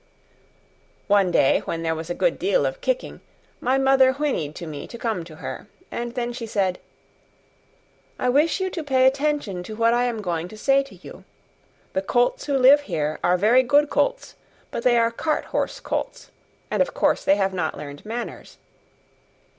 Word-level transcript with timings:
One 1.05 1.29
day, 1.29 1.59
when 1.65 1.83
there 1.83 1.93
was 1.93 2.09
a 2.09 2.15
good 2.15 2.39
deal 2.39 2.65
of 2.65 2.81
kicking, 2.81 3.21
my 3.59 3.77
mother 3.77 4.13
whinnied 4.13 4.55
to 4.55 4.65
me 4.65 4.87
to 4.87 4.97
come 4.97 5.23
to 5.25 5.35
her, 5.35 5.67
and 5.91 6.15
then 6.15 6.33
she 6.33 6.47
said: 6.47 6.79
"I 8.17 8.27
wish 8.27 8.59
you 8.59 8.71
to 8.71 8.83
pay 8.83 9.05
attention 9.05 9.61
to 9.61 9.75
what 9.75 9.93
I 9.93 10.05
am 10.05 10.23
going 10.23 10.47
to 10.47 10.57
say 10.57 10.81
to 10.81 10.95
you. 10.95 11.23
The 11.93 12.01
colts 12.01 12.45
who 12.47 12.57
live 12.57 12.81
here 12.81 13.19
are 13.23 13.37
very 13.37 13.61
good 13.61 13.91
colts, 13.91 14.33
but 14.71 14.81
they 14.81 14.97
are 14.97 15.11
cart 15.11 15.45
horse 15.45 15.79
colts, 15.79 16.31
and 16.71 16.81
of 16.81 16.95
course 16.95 17.23
they 17.23 17.35
have 17.35 17.53
not 17.53 17.77
learned 17.77 18.03
manners. 18.03 18.57